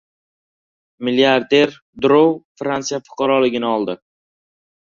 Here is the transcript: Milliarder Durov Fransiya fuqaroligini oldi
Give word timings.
Milliarder 1.09 1.75
Durov 2.07 2.33
Fransiya 2.63 3.01
fuqaroligini 3.11 3.73
oldi 3.77 4.01